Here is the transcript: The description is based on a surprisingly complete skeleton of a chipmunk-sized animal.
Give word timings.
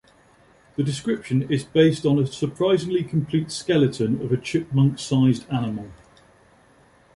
The 0.77 0.83
description 0.83 1.43
is 1.43 1.63
based 1.63 2.07
on 2.07 2.17
a 2.17 2.25
surprisingly 2.25 3.03
complete 3.03 3.51
skeleton 3.51 4.19
of 4.21 4.31
a 4.31 4.37
chipmunk-sized 4.37 5.45
animal. 5.51 5.91